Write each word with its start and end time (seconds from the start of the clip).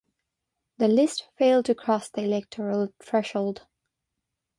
The 0.79 0.87
list 0.87 1.27
failed 1.37 1.65
to 1.65 1.75
cross 1.75 2.09
the 2.09 2.23
electoral 2.23 2.91
threshold. 3.03 3.67